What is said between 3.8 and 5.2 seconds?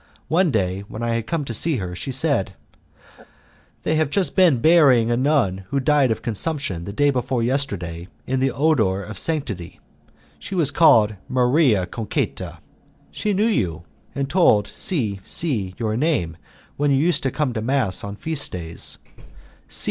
"They have just been burying a